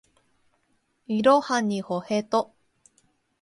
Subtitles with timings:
[1.05, 2.55] いろはにほへと